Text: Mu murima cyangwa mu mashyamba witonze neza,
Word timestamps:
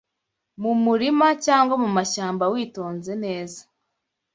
Mu 0.61 0.71
murima 0.83 1.27
cyangwa 1.45 1.75
mu 1.83 1.89
mashyamba 1.97 2.43
witonze 2.53 3.13
neza, 3.23 3.61